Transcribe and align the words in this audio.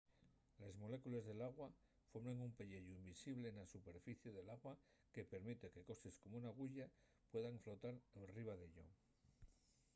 les 0.61 0.73
molécules 0.83 1.21
d’agua 1.39 1.67
formen 2.13 2.39
un 2.45 2.55
pelleyu 2.61 2.95
invisible 2.95 3.49
na 3.53 3.65
superficie 3.73 4.31
del 4.37 4.51
agua 4.55 4.73
que 5.13 5.29
permite 5.33 5.71
que 5.73 5.85
coses 5.89 6.15
como 6.21 6.35
una 6.41 6.51
aguya 6.53 6.85
puedan 7.31 7.55
flotar 7.63 7.93
enriba 8.21 8.53
d’ello 8.61 8.85